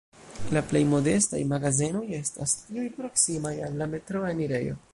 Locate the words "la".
0.55-0.61, 3.83-3.89